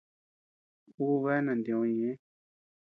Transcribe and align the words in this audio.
Ú 1.03 1.07
bea 1.21 1.39
nantiö 1.45 1.81
ñeʼë. 1.97 2.13